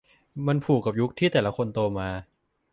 [0.47, 2.09] มันผูกกับยุคที่แต่ละคนโตมา